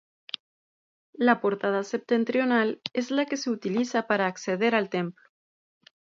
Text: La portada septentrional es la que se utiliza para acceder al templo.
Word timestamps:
La 1.13 1.41
portada 1.41 1.83
septentrional 1.83 2.81
es 2.91 3.11
la 3.11 3.27
que 3.27 3.37
se 3.37 3.51
utiliza 3.51 4.07
para 4.07 4.25
acceder 4.25 4.73
al 4.73 4.89
templo. 4.89 5.23